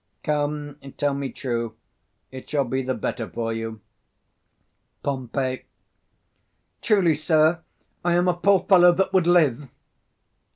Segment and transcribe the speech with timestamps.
[0.23, 1.75] come, tell me true:
[2.31, 3.81] it shall be the better for you.
[5.03, 5.29] Pom.
[6.81, 7.59] Truly, sir,
[8.03, 9.69] I am a poor fellow that would live.